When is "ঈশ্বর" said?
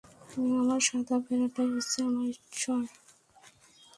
2.35-2.81